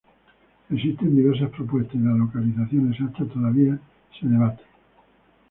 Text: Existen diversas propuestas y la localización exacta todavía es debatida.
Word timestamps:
Existen 0.71 1.15
diversas 1.15 1.51
propuestas 1.51 1.93
y 1.93 1.99
la 1.99 2.15
localización 2.15 2.91
exacta 2.91 3.23
todavía 3.31 3.75
es 4.19 4.31
debatida. 4.31 4.65